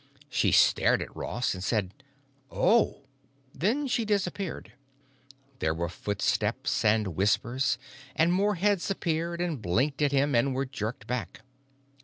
She 0.31 0.51
stared 0.51 1.03
at 1.03 1.15
Ross 1.15 1.53
and 1.53 1.63
said, 1.63 1.93
"Oh!" 2.49 3.03
Then 3.53 3.85
she 3.85 4.03
disappeared. 4.03 4.73
There 5.59 5.75
were 5.75 5.89
footsteps 5.89 6.83
and 6.83 7.09
whispers, 7.09 7.77
and 8.15 8.33
more 8.33 8.55
heads 8.55 8.89
appeared 8.89 9.41
and 9.41 9.61
blinked 9.61 10.01
at 10.01 10.11
him 10.11 10.33
and 10.33 10.55
were 10.55 10.65
jerked 10.65 11.05
back. 11.05 11.41